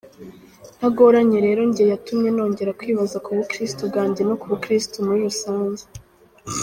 [0.77, 5.83] Ntagoranye rero nge yatumye nongera kwibaza kubukristu bwange no kubukristu muri rusange.